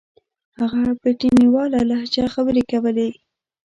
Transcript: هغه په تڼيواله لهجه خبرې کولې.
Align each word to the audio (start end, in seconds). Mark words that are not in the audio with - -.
هغه 0.59 0.81
په 1.01 1.09
تڼيواله 1.19 1.79
لهجه 1.89 2.25
خبرې 2.35 2.63
کولې. 2.71 3.09